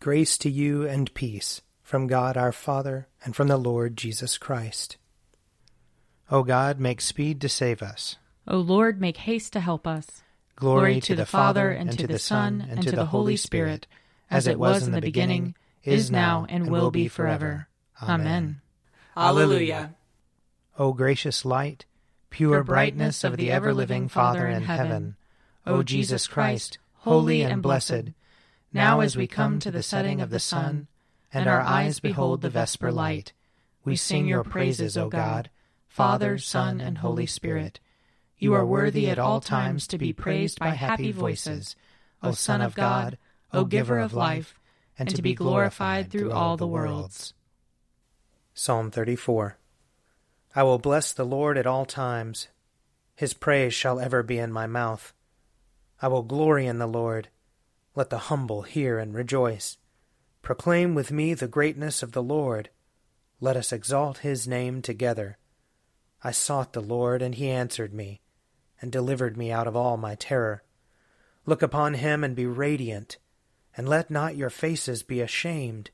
Grace 0.00 0.38
to 0.38 0.48
you 0.50 0.88
and 0.88 1.12
peace 1.12 1.60
from 1.82 2.06
God 2.06 2.34
our 2.34 2.52
Father 2.52 3.06
and 3.22 3.36
from 3.36 3.48
the 3.48 3.58
Lord 3.58 3.98
Jesus 3.98 4.38
Christ. 4.38 4.96
O 6.30 6.42
God, 6.42 6.80
make 6.80 7.02
speed 7.02 7.38
to 7.42 7.50
save 7.50 7.82
us. 7.82 8.16
O 8.48 8.56
Lord, 8.56 8.98
make 8.98 9.18
haste 9.18 9.52
to 9.52 9.60
help 9.60 9.86
us. 9.86 10.22
Glory, 10.56 10.80
Glory 10.80 10.94
to, 10.94 11.06
to 11.08 11.14
the, 11.16 11.22
the 11.22 11.26
Father, 11.26 11.70
and 11.70 11.98
to 11.98 12.06
the 12.06 12.18
Son, 12.18 12.66
and 12.66 12.82
to 12.82 12.92
the 12.92 13.04
Holy 13.04 13.36
Spirit, 13.36 13.86
as 14.30 14.46
it 14.46 14.58
was 14.58 14.86
in 14.86 14.92
the 14.92 15.02
beginning, 15.02 15.54
is 15.84 16.10
now, 16.10 16.46
and 16.48 16.70
will 16.70 16.90
be 16.90 17.06
forever. 17.06 17.68
Amen. 18.02 18.62
Alleluia. 19.14 19.96
O 20.78 20.94
gracious 20.94 21.44
light, 21.44 21.84
pure 22.30 22.64
brightness 22.64 23.22
of 23.22 23.36
the 23.36 23.50
ever 23.50 23.74
living 23.74 24.08
Father 24.08 24.46
in 24.46 24.62
heaven, 24.62 25.16
O 25.66 25.82
Jesus 25.82 26.26
Christ, 26.26 26.78
holy 26.94 27.42
and 27.42 27.60
blessed, 27.60 28.14
now, 28.72 29.00
as 29.00 29.16
we 29.16 29.26
come 29.26 29.58
to 29.58 29.70
the 29.70 29.82
setting 29.82 30.20
of 30.20 30.30
the 30.30 30.38
sun, 30.38 30.86
and 31.32 31.48
our 31.48 31.60
eyes 31.60 31.98
behold 31.98 32.40
the 32.40 32.50
vesper 32.50 32.92
light, 32.92 33.32
we 33.84 33.96
sing 33.96 34.26
your 34.26 34.44
praises, 34.44 34.96
O 34.96 35.08
God, 35.08 35.50
Father, 35.88 36.38
Son, 36.38 36.80
and 36.80 36.98
Holy 36.98 37.26
Spirit. 37.26 37.80
You 38.38 38.54
are 38.54 38.64
worthy 38.64 39.10
at 39.10 39.18
all 39.18 39.40
times 39.40 39.86
to 39.88 39.98
be 39.98 40.12
praised 40.12 40.60
by 40.60 40.70
happy 40.70 41.10
voices, 41.12 41.74
O 42.22 42.32
Son 42.32 42.60
of 42.60 42.74
God, 42.74 43.18
O 43.52 43.64
Giver 43.64 43.98
of 43.98 44.14
life, 44.14 44.54
and 44.98 45.08
to 45.14 45.22
be 45.22 45.34
glorified 45.34 46.10
through 46.10 46.30
all 46.30 46.56
the 46.56 46.66
worlds. 46.66 47.34
Psalm 48.54 48.90
34 48.90 49.56
I 50.54 50.62
will 50.62 50.78
bless 50.78 51.12
the 51.12 51.24
Lord 51.24 51.56
at 51.58 51.66
all 51.66 51.86
times. 51.86 52.48
His 53.14 53.34
praise 53.34 53.74
shall 53.74 54.00
ever 54.00 54.22
be 54.22 54.38
in 54.38 54.52
my 54.52 54.66
mouth. 54.66 55.12
I 56.02 56.08
will 56.08 56.22
glory 56.22 56.66
in 56.66 56.78
the 56.78 56.86
Lord. 56.86 57.28
Let 57.94 58.10
the 58.10 58.18
humble 58.18 58.62
hear 58.62 58.98
and 58.98 59.14
rejoice. 59.14 59.76
Proclaim 60.42 60.94
with 60.94 61.10
me 61.10 61.34
the 61.34 61.48
greatness 61.48 62.02
of 62.02 62.12
the 62.12 62.22
Lord. 62.22 62.70
Let 63.40 63.56
us 63.56 63.72
exalt 63.72 64.18
his 64.18 64.46
name 64.46 64.80
together. 64.80 65.38
I 66.22 66.30
sought 66.30 66.72
the 66.72 66.80
Lord, 66.80 67.22
and 67.22 67.34
he 67.34 67.48
answered 67.48 67.92
me, 67.92 68.20
and 68.80 68.92
delivered 68.92 69.36
me 69.36 69.50
out 69.50 69.66
of 69.66 69.74
all 69.74 69.96
my 69.96 70.14
terror. 70.14 70.62
Look 71.46 71.62
upon 71.62 71.94
him 71.94 72.22
and 72.22 72.36
be 72.36 72.46
radiant, 72.46 73.18
and 73.76 73.88
let 73.88 74.10
not 74.10 74.36
your 74.36 74.50
faces 74.50 75.02
be 75.02 75.20
ashamed. 75.20 75.90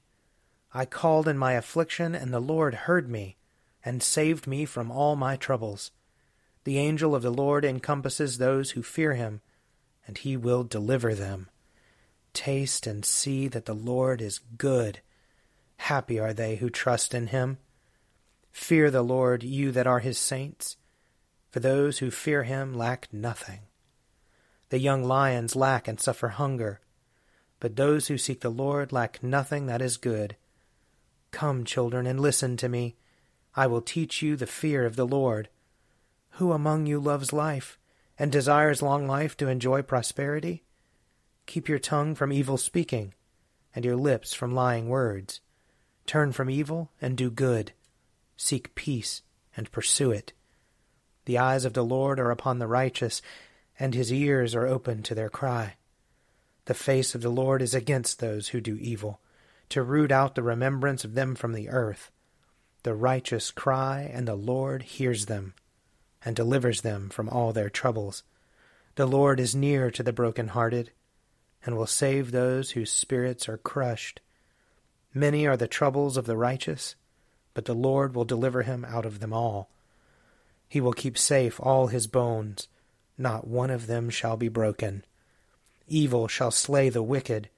I 0.74 0.84
called 0.84 1.28
in 1.28 1.38
my 1.38 1.52
affliction, 1.52 2.14
and 2.14 2.32
the 2.32 2.40
Lord 2.40 2.74
heard 2.74 3.08
me, 3.08 3.36
and 3.84 4.02
saved 4.02 4.46
me 4.46 4.64
from 4.64 4.90
all 4.90 5.16
my 5.16 5.36
troubles. 5.36 5.92
The 6.64 6.78
angel 6.78 7.14
of 7.14 7.22
the 7.22 7.30
Lord 7.30 7.64
encompasses 7.64 8.38
those 8.38 8.72
who 8.72 8.82
fear 8.82 9.14
him, 9.14 9.40
and 10.06 10.18
he 10.18 10.36
will 10.36 10.64
deliver 10.64 11.14
them. 11.14 11.48
Taste 12.36 12.86
and 12.86 13.02
see 13.02 13.48
that 13.48 13.64
the 13.64 13.74
Lord 13.74 14.20
is 14.20 14.40
good. 14.58 15.00
Happy 15.78 16.20
are 16.20 16.34
they 16.34 16.56
who 16.56 16.68
trust 16.68 17.14
in 17.14 17.28
him. 17.28 17.56
Fear 18.52 18.90
the 18.90 19.02
Lord, 19.02 19.42
you 19.42 19.72
that 19.72 19.86
are 19.86 20.00
his 20.00 20.18
saints, 20.18 20.76
for 21.50 21.60
those 21.60 21.98
who 21.98 22.10
fear 22.10 22.42
him 22.42 22.74
lack 22.74 23.08
nothing. 23.10 23.60
The 24.68 24.78
young 24.78 25.02
lions 25.02 25.56
lack 25.56 25.88
and 25.88 25.98
suffer 25.98 26.28
hunger, 26.28 26.80
but 27.58 27.76
those 27.76 28.08
who 28.08 28.18
seek 28.18 28.42
the 28.42 28.50
Lord 28.50 28.92
lack 28.92 29.22
nothing 29.22 29.64
that 29.66 29.80
is 29.80 29.96
good. 29.96 30.36
Come, 31.30 31.64
children, 31.64 32.06
and 32.06 32.20
listen 32.20 32.58
to 32.58 32.68
me. 32.68 32.96
I 33.54 33.66
will 33.66 33.80
teach 33.80 34.20
you 34.20 34.36
the 34.36 34.46
fear 34.46 34.84
of 34.84 34.96
the 34.96 35.06
Lord. 35.06 35.48
Who 36.32 36.52
among 36.52 36.84
you 36.84 37.00
loves 37.00 37.32
life, 37.32 37.78
and 38.18 38.30
desires 38.30 38.82
long 38.82 39.06
life 39.06 39.38
to 39.38 39.48
enjoy 39.48 39.80
prosperity? 39.80 40.64
Keep 41.46 41.68
your 41.68 41.78
tongue 41.78 42.14
from 42.14 42.32
evil 42.32 42.56
speaking, 42.56 43.14
and 43.74 43.84
your 43.84 43.96
lips 43.96 44.34
from 44.34 44.54
lying 44.54 44.88
words. 44.88 45.40
Turn 46.04 46.32
from 46.32 46.50
evil 46.50 46.90
and 47.00 47.16
do 47.16 47.30
good. 47.30 47.72
Seek 48.36 48.74
peace 48.74 49.22
and 49.56 49.70
pursue 49.72 50.10
it. 50.10 50.32
The 51.24 51.38
eyes 51.38 51.64
of 51.64 51.72
the 51.72 51.84
Lord 51.84 52.20
are 52.20 52.30
upon 52.30 52.58
the 52.58 52.66
righteous, 52.66 53.22
and 53.78 53.94
his 53.94 54.12
ears 54.12 54.54
are 54.54 54.66
open 54.66 55.02
to 55.04 55.14
their 55.14 55.28
cry. 55.28 55.76
The 56.66 56.74
face 56.74 57.14
of 57.14 57.22
the 57.22 57.30
Lord 57.30 57.62
is 57.62 57.74
against 57.74 58.18
those 58.18 58.48
who 58.48 58.60
do 58.60 58.76
evil, 58.76 59.20
to 59.68 59.82
root 59.82 60.12
out 60.12 60.34
the 60.34 60.42
remembrance 60.42 61.04
of 61.04 61.14
them 61.14 61.34
from 61.34 61.52
the 61.52 61.68
earth. 61.68 62.10
The 62.82 62.94
righteous 62.94 63.50
cry, 63.50 64.10
and 64.12 64.26
the 64.26 64.36
Lord 64.36 64.82
hears 64.82 65.26
them, 65.26 65.54
and 66.24 66.34
delivers 66.34 66.82
them 66.82 67.08
from 67.08 67.28
all 67.28 67.52
their 67.52 67.70
troubles. 67.70 68.22
The 68.96 69.06
Lord 69.06 69.40
is 69.40 69.54
near 69.54 69.90
to 69.90 70.02
the 70.02 70.12
broken-hearted 70.12 70.90
and 71.66 71.76
will 71.76 71.86
save 71.86 72.30
those 72.30 72.70
whose 72.70 72.92
spirits 72.92 73.48
are 73.48 73.58
crushed. 73.58 74.20
Many 75.12 75.46
are 75.46 75.56
the 75.56 75.66
troubles 75.66 76.16
of 76.16 76.24
the 76.24 76.36
righteous, 76.36 76.94
but 77.54 77.64
the 77.64 77.74
Lord 77.74 78.14
will 78.14 78.24
deliver 78.24 78.62
him 78.62 78.84
out 78.84 79.04
of 79.04 79.18
them 79.18 79.32
all. 79.32 79.68
He 80.68 80.80
will 80.80 80.92
keep 80.92 81.18
safe 81.18 81.58
all 81.60 81.88
his 81.88 82.06
bones, 82.06 82.68
not 83.18 83.48
one 83.48 83.70
of 83.70 83.88
them 83.88 84.10
shall 84.10 84.36
be 84.36 84.48
broken. 84.48 85.04
Evil 85.88 86.28
shall 86.28 86.52
slay 86.52 86.88
the 86.88 87.02
wicked, 87.02 87.48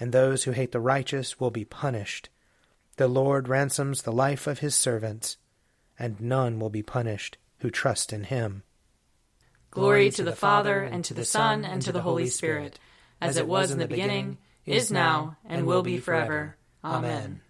and 0.00 0.10
those 0.10 0.44
who 0.44 0.50
hate 0.50 0.72
the 0.72 0.80
righteous 0.80 1.38
will 1.38 1.50
be 1.50 1.64
punished. 1.64 2.28
The 2.96 3.08
Lord 3.08 3.48
ransoms 3.48 4.02
the 4.02 4.12
life 4.12 4.46
of 4.46 4.58
his 4.58 4.74
servants, 4.74 5.36
and 5.98 6.20
none 6.20 6.58
will 6.58 6.70
be 6.70 6.82
punished 6.82 7.38
who 7.58 7.70
trust 7.70 8.12
in 8.12 8.24
him. 8.24 8.64
Glory 9.70 10.10
to 10.10 10.24
the 10.24 10.34
Father, 10.34 10.82
and 10.82 11.04
to 11.04 11.14
the 11.14 11.24
Son, 11.24 11.64
and 11.64 11.80
to 11.82 11.92
the 11.92 12.02
Holy 12.02 12.26
Spirit 12.26 12.80
as 13.20 13.36
it 13.36 13.46
was 13.46 13.70
in 13.70 13.78
the 13.78 13.88
beginning, 13.88 14.38
is 14.64 14.90
now, 14.90 15.36
and 15.44 15.66
will 15.66 15.82
be 15.82 15.98
forever. 15.98 16.56
Amen. 16.84 17.40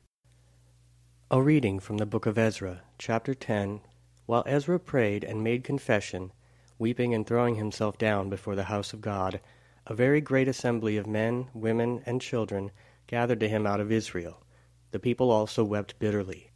A 1.31 1.43
reading 1.43 1.81
from 1.81 1.97
the 1.97 2.07
book 2.07 2.27
of 2.27 2.39
Ezra, 2.39 2.83
chapter 2.99 3.35
10. 3.35 3.81
While 4.27 4.45
Ezra 4.47 4.79
prayed 4.79 5.25
and 5.25 5.43
made 5.43 5.65
confession, 5.65 6.33
weeping 6.79 7.15
and 7.15 7.27
throwing 7.27 7.57
himself 7.57 7.99
down 7.99 8.29
before 8.29 8.55
the 8.55 8.65
house 8.65 8.93
of 8.93 9.01
God, 9.01 9.41
a 9.87 9.95
very 9.95 10.21
great 10.21 10.49
assembly 10.49 10.97
of 10.97 11.07
men, 11.07 11.49
women, 11.55 12.03
and 12.07 12.21
children 12.21 12.71
gathered 13.07 13.41
to 13.41 13.49
him 13.49 13.67
out 13.67 13.81
of 13.81 13.93
Israel. 13.93 14.43
The 14.91 14.99
people 14.99 15.31
also 15.31 15.65
wept 15.65 15.99
bitterly. 15.99 16.51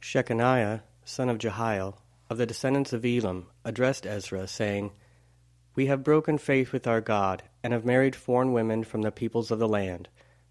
Shechaniah, 0.00 0.82
son 1.04 1.28
of 1.28 1.38
Jehiel, 1.38 2.00
of 2.28 2.38
the 2.38 2.46
descendants 2.46 2.92
of 2.92 3.04
Elam, 3.04 3.46
addressed 3.64 4.06
Ezra, 4.06 4.46
saying, 4.48 4.92
We 5.76 5.86
have 5.86 6.02
broken 6.02 6.38
faith 6.38 6.72
with 6.72 6.86
our 6.86 7.02
God 7.02 7.42
and 7.62 7.74
have 7.74 7.84
married 7.84 8.16
foreign 8.16 8.54
women 8.54 8.82
from 8.82 9.02
the 9.02 9.12
peoples 9.12 9.50
of 9.50 9.58
the 9.58 9.68
land. 9.68 10.08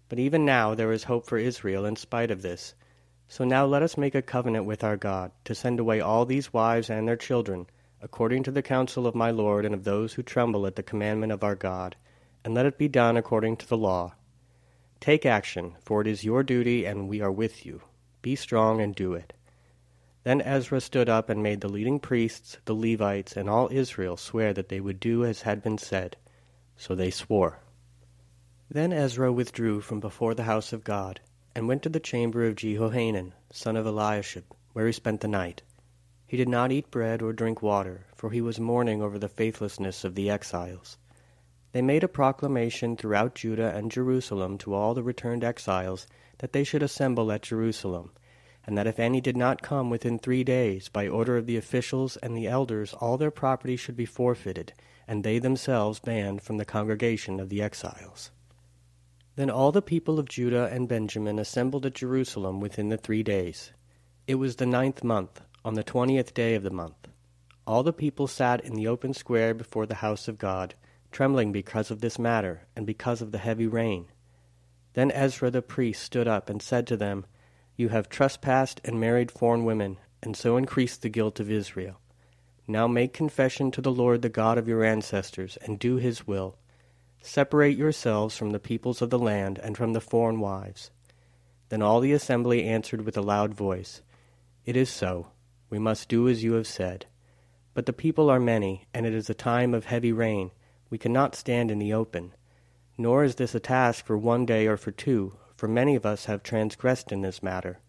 But 0.08 0.20
even 0.20 0.44
now 0.44 0.74
there 0.76 0.92
is 0.92 1.04
hope 1.04 1.26
for 1.26 1.36
Israel 1.36 1.84
in 1.84 1.96
spite 1.96 2.30
of 2.30 2.42
this. 2.42 2.74
So 3.26 3.44
now 3.44 3.66
let 3.66 3.82
us 3.82 3.98
make 3.98 4.14
a 4.14 4.22
covenant 4.22 4.66
with 4.66 4.84
our 4.84 4.96
God, 4.96 5.32
to 5.44 5.54
send 5.54 5.80
away 5.80 6.00
all 6.00 6.24
these 6.24 6.52
wives 6.52 6.88
and 6.88 7.08
their 7.08 7.16
children, 7.16 7.66
according 8.00 8.44
to 8.44 8.52
the 8.52 8.62
counsel 8.62 9.04
of 9.04 9.16
my 9.16 9.32
Lord 9.32 9.64
and 9.64 9.74
of 9.74 9.82
those 9.82 10.14
who 10.14 10.22
tremble 10.22 10.64
at 10.64 10.76
the 10.76 10.84
commandment 10.84 11.32
of 11.32 11.42
our 11.42 11.56
God, 11.56 11.96
and 12.44 12.54
let 12.54 12.66
it 12.66 12.78
be 12.78 12.86
done 12.86 13.16
according 13.16 13.56
to 13.56 13.68
the 13.68 13.76
law. 13.76 14.14
Take 15.00 15.26
action, 15.26 15.74
for 15.84 16.00
it 16.00 16.06
is 16.06 16.24
your 16.24 16.44
duty, 16.44 16.84
and 16.84 17.08
we 17.08 17.20
are 17.20 17.32
with 17.32 17.66
you. 17.66 17.82
Be 18.22 18.36
strong 18.36 18.80
and 18.80 18.94
do 18.94 19.14
it. 19.14 19.32
Then 20.26 20.40
Ezra 20.40 20.80
stood 20.80 21.08
up 21.08 21.30
and 21.30 21.40
made 21.40 21.60
the 21.60 21.68
leading 21.68 22.00
priests, 22.00 22.58
the 22.64 22.74
Levites, 22.74 23.36
and 23.36 23.48
all 23.48 23.68
Israel 23.70 24.16
swear 24.16 24.52
that 24.54 24.68
they 24.68 24.80
would 24.80 24.98
do 24.98 25.24
as 25.24 25.42
had 25.42 25.62
been 25.62 25.78
said. 25.78 26.16
So 26.76 26.96
they 26.96 27.12
swore. 27.12 27.60
Then 28.68 28.92
Ezra 28.92 29.32
withdrew 29.32 29.82
from 29.82 30.00
before 30.00 30.34
the 30.34 30.42
house 30.42 30.72
of 30.72 30.82
God, 30.82 31.20
and 31.54 31.68
went 31.68 31.84
to 31.84 31.88
the 31.88 32.00
chamber 32.00 32.44
of 32.44 32.56
Jehohanan, 32.56 33.34
son 33.52 33.76
of 33.76 33.86
Eliashib, 33.86 34.42
where 34.72 34.88
he 34.88 34.92
spent 34.92 35.20
the 35.20 35.28
night. 35.28 35.62
He 36.26 36.36
did 36.36 36.48
not 36.48 36.72
eat 36.72 36.90
bread 36.90 37.22
or 37.22 37.32
drink 37.32 37.62
water, 37.62 38.06
for 38.16 38.30
he 38.30 38.40
was 38.40 38.58
mourning 38.58 39.00
over 39.00 39.20
the 39.20 39.28
faithlessness 39.28 40.02
of 40.02 40.16
the 40.16 40.28
exiles. 40.28 40.98
They 41.70 41.82
made 41.82 42.02
a 42.02 42.08
proclamation 42.08 42.96
throughout 42.96 43.36
Judah 43.36 43.72
and 43.72 43.92
Jerusalem 43.92 44.58
to 44.58 44.74
all 44.74 44.92
the 44.92 45.04
returned 45.04 45.44
exiles 45.44 46.08
that 46.38 46.52
they 46.52 46.64
should 46.64 46.82
assemble 46.82 47.30
at 47.30 47.42
Jerusalem, 47.42 48.10
and 48.66 48.76
that 48.76 48.86
if 48.86 48.98
any 48.98 49.20
did 49.20 49.36
not 49.36 49.62
come 49.62 49.90
within 49.90 50.18
three 50.18 50.42
days, 50.42 50.88
by 50.88 51.06
order 51.06 51.36
of 51.36 51.46
the 51.46 51.56
officials 51.56 52.16
and 52.16 52.36
the 52.36 52.48
elders, 52.48 52.92
all 52.94 53.16
their 53.16 53.30
property 53.30 53.76
should 53.76 53.96
be 53.96 54.04
forfeited, 54.04 54.72
and 55.06 55.22
they 55.22 55.38
themselves 55.38 56.00
banned 56.00 56.42
from 56.42 56.56
the 56.56 56.64
congregation 56.64 57.38
of 57.38 57.48
the 57.48 57.62
exiles. 57.62 58.32
Then 59.36 59.50
all 59.50 59.70
the 59.70 59.82
people 59.82 60.18
of 60.18 60.28
Judah 60.28 60.68
and 60.72 60.88
Benjamin 60.88 61.38
assembled 61.38 61.86
at 61.86 61.94
Jerusalem 61.94 62.58
within 62.58 62.88
the 62.88 62.96
three 62.96 63.22
days. 63.22 63.72
It 64.26 64.36
was 64.36 64.56
the 64.56 64.66
ninth 64.66 65.04
month, 65.04 65.42
on 65.64 65.74
the 65.74 65.84
twentieth 65.84 66.34
day 66.34 66.54
of 66.54 66.62
the 66.62 66.70
month. 66.70 67.08
All 67.66 67.82
the 67.82 67.92
people 67.92 68.26
sat 68.26 68.64
in 68.64 68.74
the 68.74 68.88
open 68.88 69.12
square 69.12 69.52
before 69.52 69.86
the 69.86 69.96
house 69.96 70.26
of 70.26 70.38
God, 70.38 70.74
trembling 71.12 71.52
because 71.52 71.90
of 71.90 72.00
this 72.00 72.18
matter, 72.18 72.62
and 72.74 72.86
because 72.86 73.20
of 73.20 73.30
the 73.30 73.38
heavy 73.38 73.66
rain. 73.66 74.06
Then 74.94 75.10
Ezra 75.10 75.50
the 75.50 75.62
priest 75.62 76.02
stood 76.02 76.26
up 76.26 76.48
and 76.48 76.62
said 76.62 76.86
to 76.86 76.96
them, 76.96 77.26
You 77.76 77.90
have 77.90 78.08
trespassed 78.08 78.80
and 78.84 78.98
married 78.98 79.30
foreign 79.30 79.64
women, 79.64 79.98
and 80.22 80.34
so 80.34 80.56
increased 80.56 81.02
the 81.02 81.10
guilt 81.10 81.40
of 81.40 81.50
Israel. 81.50 82.00
Now 82.66 82.88
make 82.88 83.12
confession 83.12 83.70
to 83.72 83.82
the 83.82 83.92
Lord 83.92 84.22
the 84.22 84.28
God 84.28 84.56
of 84.56 84.66
your 84.66 84.82
ancestors, 84.82 85.58
and 85.58 85.78
do 85.78 85.96
his 85.96 86.26
will. 86.26 86.56
Separate 87.20 87.76
yourselves 87.76 88.36
from 88.36 88.50
the 88.50 88.58
peoples 88.58 89.02
of 89.02 89.10
the 89.10 89.18
land 89.18 89.58
and 89.62 89.76
from 89.76 89.92
the 89.92 90.00
foreign 90.00 90.40
wives. 90.40 90.90
Then 91.68 91.82
all 91.82 92.00
the 92.00 92.12
assembly 92.12 92.64
answered 92.64 93.02
with 93.02 93.16
a 93.16 93.22
loud 93.22 93.52
voice, 93.52 94.00
It 94.64 94.76
is 94.76 94.88
so. 94.88 95.32
We 95.68 95.78
must 95.78 96.08
do 96.08 96.28
as 96.28 96.42
you 96.42 96.54
have 96.54 96.66
said. 96.66 97.06
But 97.74 97.84
the 97.84 97.92
people 97.92 98.30
are 98.30 98.40
many, 98.40 98.86
and 98.94 99.04
it 99.04 99.12
is 99.12 99.28
a 99.28 99.34
time 99.34 99.74
of 99.74 99.84
heavy 99.84 100.12
rain. 100.12 100.50
We 100.88 100.96
cannot 100.96 101.34
stand 101.34 101.70
in 101.70 101.78
the 101.78 101.92
open. 101.92 102.32
Nor 102.96 103.24
is 103.24 103.34
this 103.34 103.54
a 103.54 103.60
task 103.60 104.06
for 104.06 104.16
one 104.16 104.46
day 104.46 104.66
or 104.66 104.76
for 104.76 104.92
two, 104.92 105.36
for 105.56 105.66
many 105.68 105.94
of 105.96 106.06
us 106.06 106.26
have 106.26 106.42
transgressed 106.42 107.10
in 107.10 107.22
this 107.22 107.42
matter. 107.42 107.80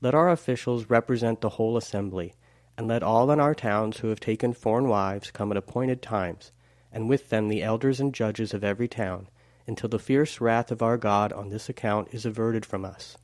Let 0.00 0.14
our 0.14 0.30
officials 0.30 0.88
represent 0.88 1.40
the 1.40 1.50
whole 1.50 1.76
assembly, 1.76 2.34
and 2.78 2.88
let 2.88 3.02
all 3.02 3.30
in 3.30 3.40
our 3.40 3.54
towns 3.54 3.98
who 3.98 4.08
have 4.08 4.20
taken 4.20 4.52
foreign 4.52 4.88
wives 4.88 5.30
come 5.30 5.50
at 5.50 5.58
appointed 5.58 6.00
times 6.00 6.52
and 6.92 7.08
with 7.08 7.30
them 7.30 7.48
the 7.48 7.62
elders 7.62 8.00
and 8.00 8.14
judges 8.14 8.52
of 8.52 8.64
every 8.64 8.88
town, 8.88 9.28
until 9.66 9.88
the 9.88 9.98
fierce 9.98 10.40
wrath 10.40 10.70
of 10.70 10.82
our 10.82 10.96
God 10.96 11.32
on 11.32 11.48
this 11.48 11.68
account 11.68 12.08
is 12.12 12.26
averted 12.26 12.66
from 12.66 12.84
us. 12.84 13.16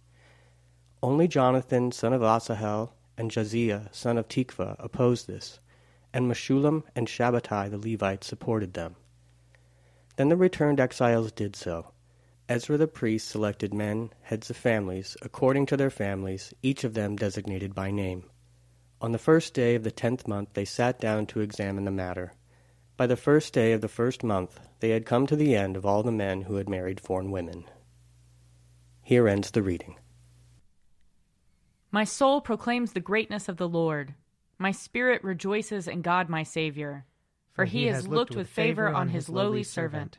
Only 1.02 1.28
Jonathan, 1.28 1.92
son 1.92 2.12
of 2.12 2.22
Asahel, 2.22 2.94
and 3.18 3.30
Jahzeiah, 3.30 3.94
son 3.94 4.18
of 4.18 4.28
Tikvah, 4.28 4.76
opposed 4.78 5.26
this, 5.26 5.60
and 6.12 6.30
Meshullam 6.30 6.84
and 6.94 7.08
Shabbatai 7.08 7.70
the 7.70 7.78
Levites 7.78 8.26
supported 8.26 8.74
them. 8.74 8.96
Then 10.16 10.28
the 10.28 10.36
returned 10.36 10.80
exiles 10.80 11.32
did 11.32 11.56
so. 11.56 11.92
Ezra 12.48 12.76
the 12.76 12.86
priest 12.86 13.28
selected 13.28 13.74
men, 13.74 14.10
heads 14.22 14.50
of 14.50 14.56
families, 14.56 15.16
according 15.20 15.66
to 15.66 15.76
their 15.76 15.90
families, 15.90 16.54
each 16.62 16.84
of 16.84 16.94
them 16.94 17.16
designated 17.16 17.74
by 17.74 17.90
name. 17.90 18.30
On 19.00 19.12
the 19.12 19.18
first 19.18 19.52
day 19.52 19.74
of 19.74 19.82
the 19.82 19.90
tenth 19.90 20.28
month 20.28 20.54
they 20.54 20.64
sat 20.64 21.00
down 21.00 21.26
to 21.26 21.40
examine 21.40 21.84
the 21.84 21.90
matter. 21.90 22.32
By 22.96 23.06
the 23.06 23.16
first 23.16 23.52
day 23.52 23.72
of 23.72 23.80
the 23.80 23.88
first 23.88 24.22
month, 24.22 24.60
they 24.80 24.90
had 24.90 25.04
come 25.04 25.26
to 25.26 25.36
the 25.36 25.56
end 25.56 25.76
of 25.76 25.84
all 25.84 26.02
the 26.02 26.12
men 26.12 26.42
who 26.42 26.54
had 26.54 26.68
married 26.68 27.00
foreign 27.00 27.30
women. 27.30 27.64
Here 29.02 29.28
ends 29.28 29.50
the 29.50 29.62
reading. 29.62 29.96
My 31.90 32.04
soul 32.04 32.40
proclaims 32.40 32.92
the 32.92 33.00
greatness 33.00 33.48
of 33.48 33.56
the 33.56 33.68
Lord. 33.68 34.14
My 34.58 34.70
spirit 34.70 35.22
rejoices 35.22 35.88
in 35.88 36.00
God 36.00 36.28
my 36.28 36.42
Savior, 36.42 37.04
for 37.52 37.64
he 37.64 37.86
has 37.86 38.08
looked 38.08 38.34
with 38.34 38.48
favor 38.48 38.88
on 38.88 39.08
his 39.08 39.28
lowly 39.28 39.62
servant. 39.62 40.18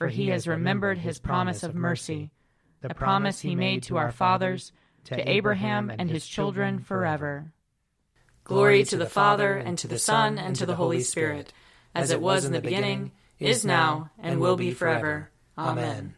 for 0.00 0.08
he 0.08 0.28
has 0.28 0.48
remembered 0.48 0.96
his 0.96 1.18
promise 1.18 1.62
of 1.62 1.74
mercy, 1.74 2.30
the 2.80 2.94
promise 2.94 3.40
he 3.40 3.54
made 3.54 3.82
to 3.82 3.98
our 3.98 4.10
fathers, 4.10 4.72
to 5.04 5.30
Abraham 5.30 5.92
and 5.98 6.08
his 6.08 6.26
children 6.26 6.78
forever. 6.78 7.52
Glory 8.42 8.82
to 8.84 8.96
the 8.96 9.04
Father, 9.04 9.58
and 9.58 9.76
to 9.76 9.86
the 9.86 9.98
Son, 9.98 10.38
and 10.38 10.56
to 10.56 10.64
the 10.64 10.76
Holy 10.76 11.02
Spirit 11.02 11.52
as 11.94 12.10
it 12.10 12.22
was 12.22 12.46
in 12.46 12.52
the 12.52 12.62
beginning, 12.62 13.12
is 13.38 13.62
now, 13.62 14.10
and 14.18 14.40
will 14.40 14.56
be 14.56 14.70
forever. 14.70 15.30
Amen. 15.58 16.14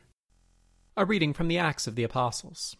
A 0.96 1.04
reading 1.04 1.32
from 1.32 1.48
the 1.48 1.58
Acts 1.58 1.88
of 1.88 1.96
the 1.96 2.04
Apostles. 2.04 2.76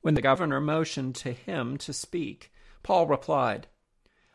When 0.00 0.14
the 0.14 0.22
governor 0.22 0.60
motioned 0.60 1.16
to 1.16 1.32
him 1.32 1.76
to 1.78 1.92
speak, 1.92 2.52
Paul 2.84 3.08
replied, 3.08 3.66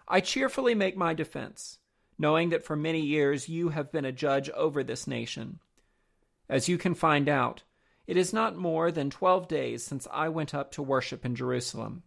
I 0.10 0.20
cheerfully 0.20 0.76
make 0.76 0.98
my 0.98 1.14
defense, 1.14 1.80
knowing 2.18 2.50
that 2.50 2.64
for 2.64 2.76
many 2.76 3.02
years 3.02 3.50
you 3.50 3.70
have 3.70 3.92
been 3.92 4.06
a 4.06 4.12
judge 4.12 4.50
over 4.52 4.84
this 4.84 5.08
nation. 5.08 5.60
As 6.50 6.70
you 6.70 6.78
can 6.78 6.94
find 6.94 7.28
out, 7.28 7.64
it 8.06 8.18
is 8.18 8.32
not 8.34 8.56
more 8.56 8.92
than 8.92 9.10
twelve 9.10 9.48
days 9.48 9.84
since 9.84 10.08
I 10.12 10.30
went 10.30 10.56
up 10.56 10.72
to 10.74 10.82
worship 10.82 11.26
in 11.26 11.36
Jerusalem. 11.36 12.04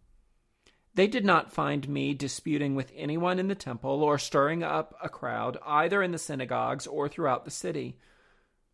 They 0.95 1.07
did 1.07 1.25
not 1.25 1.53
find 1.53 1.89
me 1.89 2.15
disputing 2.15 2.75
with 2.75 2.93
anyone 2.97 3.39
in 3.39 3.49
the 3.49 3.55
temple 3.55 4.03
or 4.03 4.19
stirring 4.19 4.63
up 4.63 4.95
a 5.03 5.09
crowd, 5.09 5.57
either 5.65 6.03
in 6.03 6.11
the 6.11 6.19
synagogues 6.19 6.87
or 6.87 7.09
throughout 7.09 7.45
the 7.45 7.51
city. 7.51 7.99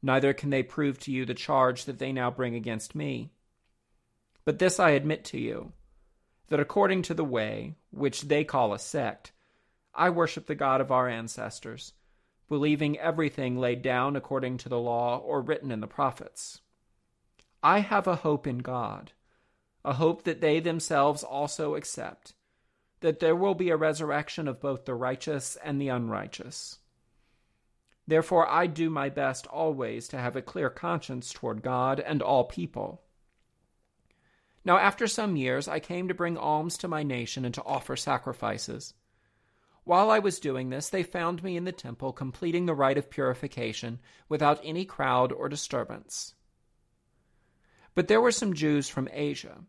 Neither 0.02 0.32
can 0.32 0.50
they 0.50 0.62
prove 0.62 0.98
to 1.00 1.12
you 1.12 1.26
the 1.26 1.34
charge 1.34 1.84
that 1.84 1.98
they 1.98 2.12
now 2.12 2.30
bring 2.30 2.54
against 2.54 2.94
me. 2.94 3.32
But 4.44 4.58
this 4.58 4.78
I 4.78 4.90
admit 4.90 5.24
to 5.26 5.38
you 5.38 5.72
that 6.48 6.60
according 6.60 7.02
to 7.02 7.14
the 7.14 7.24
way, 7.24 7.74
which 7.90 8.22
they 8.22 8.44
call 8.44 8.72
a 8.72 8.78
sect, 8.78 9.32
I 9.96 10.10
worship 10.10 10.46
the 10.46 10.54
God 10.54 10.80
of 10.80 10.92
our 10.92 11.08
ancestors, 11.08 11.94
believing 12.48 12.98
everything 12.98 13.58
laid 13.58 13.82
down 13.82 14.14
according 14.14 14.58
to 14.58 14.68
the 14.68 14.78
law 14.78 15.18
or 15.18 15.40
written 15.40 15.72
in 15.72 15.80
the 15.80 15.86
prophets. 15.86 16.60
I 17.62 17.80
have 17.80 18.06
a 18.06 18.16
hope 18.16 18.46
in 18.46 18.58
God 18.58 19.12
a 19.86 19.94
hope 19.94 20.24
that 20.24 20.40
they 20.40 20.58
themselves 20.58 21.22
also 21.22 21.76
accept, 21.76 22.34
that 23.00 23.20
there 23.20 23.36
will 23.36 23.54
be 23.54 23.70
a 23.70 23.76
resurrection 23.76 24.48
of 24.48 24.60
both 24.60 24.84
the 24.84 24.94
righteous 24.94 25.56
and 25.62 25.80
the 25.80 25.88
unrighteous. 25.88 26.80
Therefore, 28.04 28.48
I 28.48 28.66
do 28.66 28.90
my 28.90 29.08
best 29.08 29.46
always 29.46 30.08
to 30.08 30.18
have 30.18 30.34
a 30.34 30.42
clear 30.42 30.70
conscience 30.70 31.32
toward 31.32 31.62
God 31.62 32.00
and 32.00 32.20
all 32.20 32.44
people. 32.44 33.02
Now, 34.64 34.78
after 34.78 35.06
some 35.06 35.36
years, 35.36 35.68
I 35.68 35.78
came 35.78 36.08
to 36.08 36.14
bring 36.14 36.36
alms 36.36 36.76
to 36.78 36.88
my 36.88 37.04
nation 37.04 37.44
and 37.44 37.54
to 37.54 37.64
offer 37.64 37.94
sacrifices. 37.94 38.92
While 39.86 40.10
I 40.10 40.18
was 40.18 40.40
doing 40.40 40.70
this, 40.70 40.88
they 40.88 41.04
found 41.04 41.44
me 41.44 41.56
in 41.56 41.62
the 41.62 41.70
temple 41.70 42.12
completing 42.12 42.66
the 42.66 42.74
rite 42.74 42.98
of 42.98 43.08
purification 43.08 44.00
without 44.28 44.60
any 44.64 44.84
crowd 44.84 45.30
or 45.30 45.48
disturbance. 45.48 46.34
But 47.94 48.08
there 48.08 48.20
were 48.20 48.32
some 48.32 48.52
Jews 48.52 48.88
from 48.88 49.08
Asia 49.12 49.60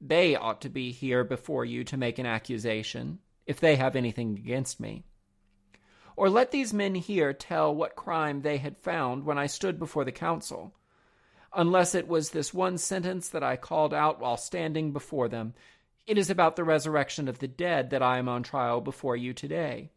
they 0.00 0.36
ought 0.36 0.60
to 0.60 0.68
be 0.68 0.92
here 0.92 1.24
before 1.24 1.64
you 1.64 1.82
to 1.84 1.96
make 1.96 2.20
an 2.20 2.26
accusation, 2.26 3.18
if 3.46 3.58
they 3.58 3.74
have 3.74 3.96
anything 3.96 4.36
against 4.38 4.78
me. 4.78 5.02
Or 6.14 6.28
let 6.28 6.52
these 6.52 6.72
men 6.72 6.94
here 6.94 7.32
tell 7.32 7.74
what 7.74 7.96
crime 7.96 8.42
they 8.42 8.58
had 8.58 8.78
found 8.78 9.24
when 9.24 9.38
I 9.38 9.46
stood 9.46 9.78
before 9.78 10.04
the 10.04 10.12
council, 10.12 10.72
unless 11.52 11.96
it 11.96 12.06
was 12.06 12.30
this 12.30 12.54
one 12.54 12.78
sentence 12.78 13.28
that 13.30 13.42
I 13.42 13.56
called 13.56 13.92
out 13.92 14.20
while 14.20 14.36
standing 14.36 14.92
before 14.92 15.28
them. 15.28 15.54
It 16.06 16.18
is 16.18 16.28
about 16.28 16.56
the 16.56 16.64
resurrection 16.64 17.28
of 17.28 17.38
the 17.38 17.48
dead 17.48 17.90
that 17.90 18.02
I 18.02 18.18
am 18.18 18.28
on 18.28 18.42
trial 18.42 18.80
before 18.82 19.16
you 19.16 19.32
today. 19.32 19.90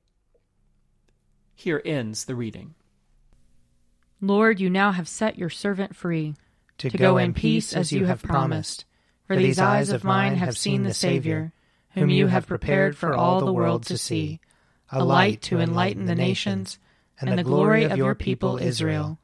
Here 1.53 1.81
ends 1.83 2.25
the 2.25 2.35
reading. 2.35 2.75
Lord, 4.21 4.59
you 4.59 4.69
now 4.69 4.93
have 4.93 5.07
set 5.07 5.37
your 5.37 5.49
servant 5.49 5.95
free 5.95 6.35
to, 6.77 6.89
to 6.89 6.97
go 6.97 7.17
in 7.17 7.33
peace 7.33 7.73
as 7.73 7.91
you 7.91 8.05
have 8.05 8.23
promised. 8.23 8.85
For 9.25 9.35
these 9.35 9.59
eyes 9.59 9.89
of 9.89 10.05
mine 10.05 10.35
have 10.35 10.57
seen 10.57 10.83
the 10.83 10.93
Savior, 10.93 11.51
whom 11.91 12.09
you 12.09 12.27
have 12.27 12.47
prepared 12.47 12.95
for 12.95 13.13
all 13.13 13.41
the 13.41 13.51
world 13.51 13.83
to 13.87 13.97
see, 13.97 14.39
a 14.89 15.03
light 15.03 15.41
to 15.43 15.59
enlighten 15.59 16.05
the 16.05 16.15
nations, 16.15 16.79
and 17.19 17.37
the 17.37 17.43
glory 17.43 17.83
of 17.83 17.97
your 17.97 18.15
people 18.15 18.57
Israel. 18.57 19.19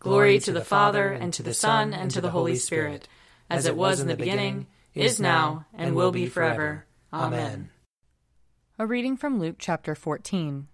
Glory 0.00 0.40
to 0.40 0.52
the 0.52 0.64
Father, 0.64 1.12
and 1.12 1.32
to 1.34 1.44
the 1.44 1.54
Son, 1.54 1.94
and 1.94 2.10
to 2.10 2.20
the 2.20 2.30
Holy 2.30 2.56
Spirit, 2.56 3.06
as 3.48 3.66
it 3.66 3.76
was 3.76 4.00
in 4.00 4.08
the 4.08 4.16
beginning, 4.16 4.66
is 4.98 5.20
now, 5.20 5.66
and 5.74 5.94
will 5.94 6.12
be 6.12 6.26
forever. 6.26 6.86
Amen. 7.12 7.70
A 8.78 8.86
reading 8.86 9.16
from 9.16 9.38
Luke 9.38 9.56
chapter 9.58 9.94
14. 9.94 10.68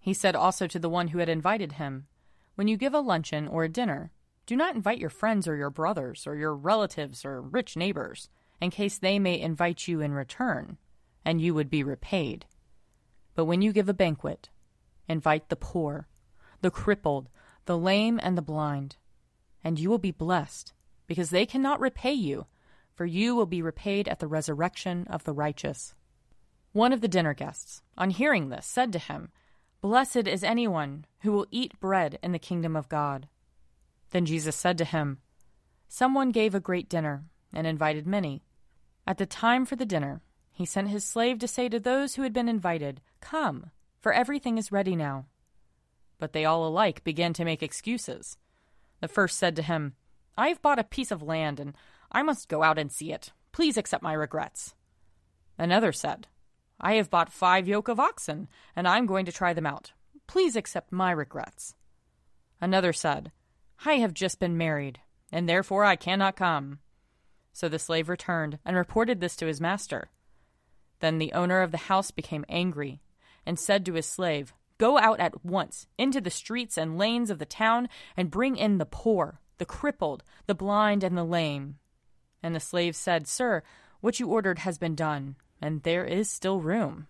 He 0.00 0.14
said 0.14 0.34
also 0.34 0.66
to 0.66 0.78
the 0.78 0.88
one 0.88 1.08
who 1.08 1.18
had 1.18 1.28
invited 1.28 1.72
him, 1.72 2.06
When 2.54 2.68
you 2.68 2.76
give 2.76 2.94
a 2.94 3.00
luncheon 3.00 3.46
or 3.48 3.64
a 3.64 3.68
dinner, 3.68 4.10
do 4.46 4.56
not 4.56 4.74
invite 4.74 4.98
your 4.98 5.10
friends 5.10 5.46
or 5.46 5.56
your 5.56 5.70
brothers 5.70 6.26
or 6.26 6.36
your 6.36 6.54
relatives 6.54 7.24
or 7.24 7.40
rich 7.40 7.76
neighbors, 7.76 8.28
in 8.60 8.70
case 8.70 8.98
they 8.98 9.18
may 9.18 9.40
invite 9.40 9.86
you 9.88 10.00
in 10.00 10.12
return, 10.12 10.78
and 11.24 11.40
you 11.40 11.54
would 11.54 11.70
be 11.70 11.82
repaid. 11.82 12.46
But 13.34 13.44
when 13.44 13.62
you 13.62 13.72
give 13.72 13.88
a 13.88 13.94
banquet, 13.94 14.50
invite 15.08 15.48
the 15.48 15.56
poor, 15.56 16.08
the 16.60 16.70
crippled, 16.70 17.28
the 17.66 17.78
lame, 17.78 18.18
and 18.22 18.36
the 18.36 18.42
blind, 18.42 18.96
and 19.64 19.78
you 19.78 19.88
will 19.90 19.98
be 19.98 20.10
blessed, 20.10 20.72
because 21.06 21.30
they 21.30 21.46
cannot 21.46 21.80
repay 21.80 22.12
you, 22.12 22.46
for 22.94 23.06
you 23.06 23.34
will 23.34 23.46
be 23.46 23.62
repaid 23.62 24.08
at 24.08 24.18
the 24.18 24.26
resurrection 24.26 25.06
of 25.08 25.24
the 25.24 25.32
righteous. 25.32 25.94
One 26.72 26.92
of 26.92 27.00
the 27.00 27.08
dinner 27.08 27.34
guests, 27.34 27.82
on 27.98 28.10
hearing 28.10 28.48
this, 28.48 28.66
said 28.66 28.92
to 28.92 28.98
him, 28.98 29.30
Blessed 29.80 30.28
is 30.28 30.44
anyone 30.44 31.06
who 31.20 31.32
will 31.32 31.46
eat 31.50 31.78
bread 31.80 32.18
in 32.22 32.32
the 32.32 32.38
kingdom 32.38 32.76
of 32.76 32.88
God. 32.88 33.28
Then 34.10 34.24
Jesus 34.24 34.56
said 34.56 34.78
to 34.78 34.84
him, 34.84 35.18
Someone 35.88 36.30
gave 36.30 36.54
a 36.54 36.60
great 36.60 36.88
dinner 36.88 37.24
and 37.52 37.66
invited 37.66 38.06
many. 38.06 38.42
At 39.06 39.18
the 39.18 39.26
time 39.26 39.66
for 39.66 39.76
the 39.76 39.84
dinner, 39.84 40.22
he 40.52 40.64
sent 40.64 40.88
his 40.88 41.04
slave 41.04 41.38
to 41.40 41.48
say 41.48 41.68
to 41.68 41.80
those 41.80 42.14
who 42.14 42.22
had 42.22 42.32
been 42.32 42.48
invited, 42.48 43.00
Come, 43.20 43.70
for 44.00 44.12
everything 44.12 44.56
is 44.56 44.72
ready 44.72 44.94
now. 44.94 45.26
But 46.18 46.32
they 46.32 46.44
all 46.44 46.66
alike 46.66 47.02
began 47.04 47.32
to 47.34 47.44
make 47.44 47.62
excuses. 47.62 48.38
The 49.00 49.08
first 49.08 49.38
said 49.38 49.56
to 49.56 49.62
him, 49.62 49.94
I 50.36 50.48
have 50.48 50.62
bought 50.62 50.78
a 50.78 50.84
piece 50.84 51.10
of 51.10 51.22
land, 51.22 51.58
and 51.58 51.74
I 52.12 52.22
must 52.22 52.48
go 52.48 52.62
out 52.62 52.78
and 52.78 52.92
see 52.92 53.12
it. 53.12 53.32
Please 53.50 53.76
accept 53.76 54.02
my 54.02 54.12
regrets. 54.12 54.74
Another 55.58 55.92
said, 55.92 56.28
I 56.80 56.94
have 56.94 57.10
bought 57.10 57.32
five 57.32 57.66
yoke 57.66 57.88
of 57.88 57.98
oxen, 57.98 58.48
and 58.76 58.86
I 58.86 58.98
am 58.98 59.06
going 59.06 59.24
to 59.26 59.32
try 59.32 59.52
them 59.52 59.66
out. 59.66 59.92
Please 60.26 60.56
accept 60.56 60.92
my 60.92 61.10
regrets. 61.10 61.74
Another 62.60 62.92
said, 62.92 63.32
I 63.84 63.94
have 63.94 64.14
just 64.14 64.38
been 64.38 64.56
married, 64.56 65.00
and 65.30 65.48
therefore 65.48 65.84
I 65.84 65.96
cannot 65.96 66.36
come. 66.36 66.80
So 67.52 67.68
the 67.68 67.78
slave 67.78 68.08
returned 68.08 68.58
and 68.64 68.76
reported 68.76 69.20
this 69.20 69.36
to 69.36 69.46
his 69.46 69.60
master. 69.60 70.10
Then 71.00 71.18
the 71.18 71.32
owner 71.32 71.60
of 71.62 71.72
the 71.72 71.78
house 71.78 72.10
became 72.10 72.44
angry 72.48 73.02
and 73.44 73.58
said 73.58 73.84
to 73.86 73.94
his 73.94 74.06
slave, 74.06 74.54
Go 74.78 74.98
out 74.98 75.20
at 75.20 75.44
once 75.44 75.86
into 75.98 76.20
the 76.20 76.30
streets 76.30 76.76
and 76.76 76.98
lanes 76.98 77.30
of 77.30 77.38
the 77.38 77.46
town 77.46 77.88
and 78.16 78.30
bring 78.30 78.56
in 78.56 78.78
the 78.78 78.86
poor, 78.86 79.40
the 79.58 79.64
crippled, 79.64 80.24
the 80.46 80.54
blind, 80.54 81.04
and 81.04 81.16
the 81.16 81.24
lame. 81.24 81.76
And 82.42 82.54
the 82.54 82.60
slave 82.60 82.96
said, 82.96 83.26
Sir, 83.28 83.62
what 84.00 84.18
you 84.18 84.28
ordered 84.28 84.60
has 84.60 84.78
been 84.78 84.94
done, 84.94 85.36
and 85.60 85.82
there 85.82 86.04
is 86.04 86.30
still 86.30 86.60
room. 86.60 87.06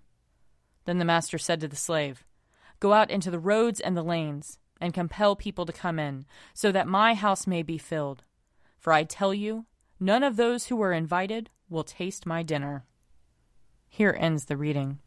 Then 0.84 0.98
the 0.98 1.04
master 1.04 1.38
said 1.38 1.60
to 1.60 1.68
the 1.68 1.76
slave, 1.76 2.24
Go 2.80 2.92
out 2.92 3.10
into 3.10 3.30
the 3.30 3.38
roads 3.38 3.80
and 3.80 3.96
the 3.96 4.02
lanes, 4.02 4.58
and 4.80 4.92
compel 4.92 5.36
people 5.36 5.64
to 5.64 5.72
come 5.72 5.98
in, 5.98 6.26
so 6.52 6.72
that 6.72 6.88
my 6.88 7.14
house 7.14 7.46
may 7.46 7.62
be 7.62 7.78
filled. 7.78 8.24
For 8.78 8.92
I 8.92 9.04
tell 9.04 9.32
you, 9.32 9.66
none 10.00 10.24
of 10.24 10.36
those 10.36 10.66
who 10.66 10.76
were 10.76 10.92
invited 10.92 11.48
will 11.68 11.84
taste 11.84 12.26
my 12.26 12.42
dinner. 12.42 12.84
Here 13.88 14.16
ends 14.18 14.46
the 14.46 14.56
reading. 14.56 14.98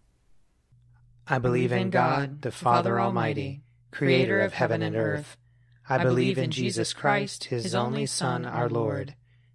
I 1.28 1.40
believe 1.40 1.72
in 1.72 1.90
God, 1.90 2.42
the 2.42 2.52
Father 2.52 3.00
Almighty, 3.00 3.64
creator 3.92 4.40
of 4.40 4.54
heaven 4.54 4.82
and 4.82 4.96
earth. 4.96 5.38
I 5.90 6.04
believe 6.04 6.38
in 6.38 6.52
Jesus 6.52 6.94
Christ, 6.94 7.46
his 7.46 7.76
only 7.76 8.06
Son, 8.06 8.46
our 8.46 8.70
Lord. 8.70 9.16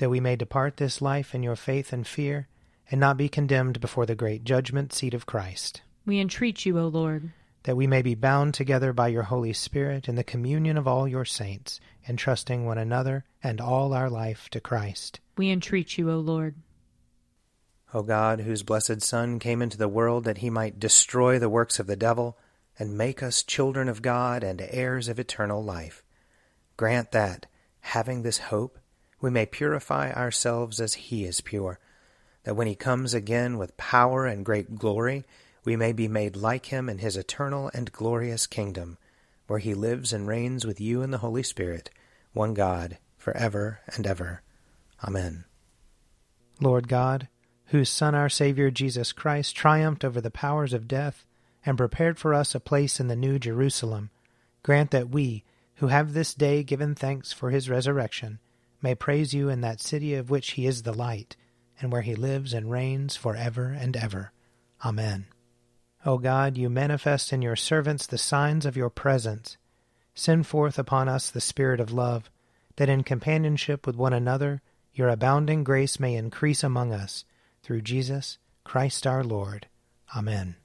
That 0.00 0.08
we 0.08 0.18
may 0.18 0.34
depart 0.34 0.78
this 0.78 1.02
life 1.02 1.34
in 1.34 1.42
your 1.42 1.56
faith 1.56 1.92
and 1.92 2.06
fear, 2.06 2.48
and 2.90 2.98
not 2.98 3.18
be 3.18 3.28
condemned 3.28 3.82
before 3.82 4.06
the 4.06 4.14
great 4.14 4.44
judgment 4.44 4.94
seat 4.94 5.12
of 5.12 5.26
Christ. 5.26 5.82
We 6.06 6.18
entreat 6.18 6.64
you, 6.64 6.78
O 6.78 6.88
Lord. 6.88 7.32
That 7.64 7.76
we 7.76 7.86
may 7.86 8.00
be 8.00 8.14
bound 8.14 8.54
together 8.54 8.94
by 8.94 9.08
your 9.08 9.24
Holy 9.24 9.52
Spirit 9.52 10.08
in 10.08 10.14
the 10.14 10.24
communion 10.24 10.78
of 10.78 10.88
all 10.88 11.06
your 11.06 11.26
saints, 11.26 11.80
entrusting 12.08 12.64
one 12.64 12.78
another 12.78 13.26
and 13.42 13.60
all 13.60 13.92
our 13.92 14.08
life 14.08 14.48
to 14.52 14.58
Christ. 14.60 15.20
We 15.36 15.50
entreat 15.50 15.98
you, 15.98 16.10
O 16.10 16.18
Lord. 16.18 16.54
O 17.92 18.02
God, 18.02 18.40
whose 18.40 18.62
blessed 18.62 19.02
Son 19.02 19.38
came 19.38 19.60
into 19.60 19.76
the 19.76 19.86
world 19.86 20.24
that 20.24 20.38
he 20.38 20.48
might 20.48 20.80
destroy 20.80 21.38
the 21.38 21.50
works 21.50 21.78
of 21.78 21.86
the 21.86 21.94
devil, 21.94 22.38
and 22.78 22.96
make 22.96 23.22
us 23.22 23.42
children 23.42 23.86
of 23.86 24.00
God 24.00 24.42
and 24.42 24.62
heirs 24.62 25.08
of 25.08 25.18
eternal 25.18 25.62
life. 25.62 26.02
Grant 26.78 27.12
that, 27.12 27.44
having 27.80 28.22
this 28.22 28.38
hope, 28.38 28.78
we 29.20 29.30
may 29.30 29.46
purify 29.46 30.12
ourselves 30.12 30.80
as 30.80 30.94
He 30.94 31.24
is 31.24 31.40
pure, 31.40 31.78
that 32.44 32.56
when 32.56 32.66
He 32.66 32.74
comes 32.74 33.14
again 33.14 33.58
with 33.58 33.76
power 33.76 34.26
and 34.26 34.44
great 34.44 34.76
glory, 34.76 35.24
we 35.64 35.76
may 35.76 35.92
be 35.92 36.08
made 36.08 36.36
like 36.36 36.66
Him 36.66 36.88
in 36.88 36.98
His 36.98 37.16
eternal 37.16 37.70
and 37.74 37.92
glorious 37.92 38.46
kingdom, 38.46 38.98
where 39.46 39.58
He 39.58 39.74
lives 39.74 40.12
and 40.12 40.26
reigns 40.26 40.64
with 40.64 40.80
you 40.80 41.02
in 41.02 41.10
the 41.10 41.18
Holy 41.18 41.42
Spirit, 41.42 41.90
one 42.32 42.54
God, 42.54 42.98
for 43.16 43.36
ever 43.36 43.80
and 43.94 44.06
ever. 44.06 44.42
Amen. 45.04 45.44
Lord 46.60 46.88
God, 46.88 47.28
whose 47.66 47.88
Son, 47.88 48.14
our 48.14 48.28
Saviour 48.28 48.70
Jesus 48.70 49.12
Christ, 49.12 49.54
triumphed 49.54 50.04
over 50.04 50.20
the 50.20 50.30
powers 50.30 50.72
of 50.72 50.88
death, 50.88 51.24
and 51.64 51.78
prepared 51.78 52.18
for 52.18 52.34
us 52.34 52.54
a 52.54 52.60
place 52.60 53.00
in 53.00 53.08
the 53.08 53.16
New 53.16 53.38
Jerusalem, 53.38 54.10
grant 54.62 54.90
that 54.90 55.10
we, 55.10 55.44
who 55.76 55.88
have 55.88 56.12
this 56.12 56.34
day 56.34 56.62
given 56.62 56.94
thanks 56.94 57.32
for 57.32 57.50
his 57.50 57.70
resurrection, 57.70 58.38
may 58.82 58.94
praise 58.94 59.34
you 59.34 59.48
in 59.48 59.60
that 59.60 59.80
city 59.80 60.14
of 60.14 60.30
which 60.30 60.52
he 60.52 60.66
is 60.66 60.82
the 60.82 60.92
light, 60.92 61.36
and 61.80 61.92
where 61.92 62.02
he 62.02 62.14
lives 62.14 62.52
and 62.52 62.70
reigns 62.70 63.16
for 63.16 63.36
ever 63.36 63.68
and 63.68 63.96
ever. 63.96 64.32
Amen. 64.84 65.26
O 66.04 66.18
God, 66.18 66.56
you 66.56 66.70
manifest 66.70 67.32
in 67.32 67.42
your 67.42 67.56
servants 67.56 68.06
the 68.06 68.18
signs 68.18 68.64
of 68.64 68.76
your 68.76 68.90
presence. 68.90 69.56
Send 70.14 70.46
forth 70.46 70.78
upon 70.78 71.08
us 71.08 71.30
the 71.30 71.40
Spirit 71.40 71.80
of 71.80 71.92
love, 71.92 72.30
that 72.76 72.88
in 72.88 73.02
companionship 73.02 73.86
with 73.86 73.96
one 73.96 74.12
another 74.12 74.62
your 74.94 75.08
abounding 75.08 75.64
grace 75.64 76.00
may 76.00 76.14
increase 76.14 76.64
among 76.64 76.92
us, 76.92 77.24
through 77.62 77.82
Jesus 77.82 78.38
Christ 78.64 79.06
our 79.06 79.22
Lord. 79.22 79.66
Amen. 80.16 80.56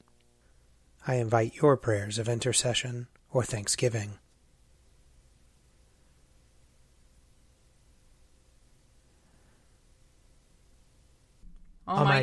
I 1.08 1.16
invite 1.16 1.56
your 1.56 1.78
prayers 1.78 2.18
of 2.18 2.28
intercession 2.28 3.08
or 3.32 3.44
thanksgiving. 3.44 4.18